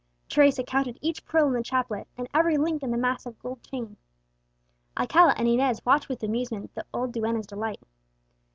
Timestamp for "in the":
1.49-1.61, 2.81-2.97